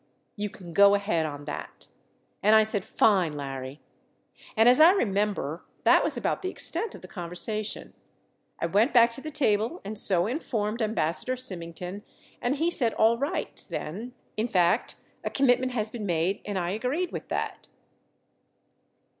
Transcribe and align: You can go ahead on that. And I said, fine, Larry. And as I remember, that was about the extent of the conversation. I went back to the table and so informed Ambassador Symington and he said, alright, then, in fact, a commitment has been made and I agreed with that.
You 0.35 0.49
can 0.49 0.73
go 0.73 0.95
ahead 0.95 1.27
on 1.27 1.45
that. 1.45 1.85
And 2.41 2.55
I 2.55 2.63
said, 2.63 2.83
fine, 2.83 3.37
Larry. 3.37 3.81
And 4.57 4.67
as 4.67 4.79
I 4.79 4.93
remember, 4.93 5.63
that 5.83 6.03
was 6.03 6.17
about 6.17 6.41
the 6.41 6.49
extent 6.49 6.95
of 6.95 7.03
the 7.03 7.07
conversation. 7.07 7.93
I 8.59 8.65
went 8.65 8.95
back 8.95 9.11
to 9.11 9.21
the 9.21 9.29
table 9.29 9.79
and 9.85 9.99
so 9.99 10.25
informed 10.25 10.81
Ambassador 10.81 11.35
Symington 11.35 12.01
and 12.41 12.55
he 12.55 12.71
said, 12.71 12.95
alright, 12.95 13.63
then, 13.69 14.13
in 14.37 14.47
fact, 14.47 14.95
a 15.23 15.29
commitment 15.29 15.73
has 15.73 15.91
been 15.91 16.07
made 16.07 16.41
and 16.45 16.57
I 16.57 16.71
agreed 16.71 17.11
with 17.11 17.27
that. 17.27 17.67